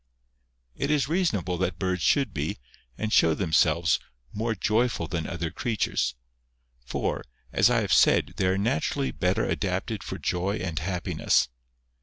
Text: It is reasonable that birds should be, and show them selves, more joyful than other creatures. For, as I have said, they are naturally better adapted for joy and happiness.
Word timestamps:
It 0.75 0.89
is 0.89 1.07
reasonable 1.07 1.59
that 1.59 1.77
birds 1.77 2.01
should 2.01 2.33
be, 2.33 2.57
and 2.97 3.13
show 3.13 3.35
them 3.35 3.53
selves, 3.53 3.99
more 4.33 4.55
joyful 4.55 5.07
than 5.07 5.27
other 5.27 5.51
creatures. 5.51 6.15
For, 6.83 7.23
as 7.53 7.69
I 7.69 7.81
have 7.81 7.93
said, 7.93 8.33
they 8.37 8.47
are 8.47 8.57
naturally 8.57 9.11
better 9.11 9.45
adapted 9.45 10.01
for 10.03 10.17
joy 10.17 10.55
and 10.55 10.79
happiness. 10.79 11.49